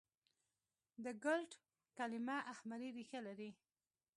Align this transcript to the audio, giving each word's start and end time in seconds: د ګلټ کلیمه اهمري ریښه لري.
د 1.03 1.05
ګلټ 1.23 1.51
کلیمه 1.97 2.37
اهمري 2.53 2.89
ریښه 2.97 3.19
لري. 3.27 3.51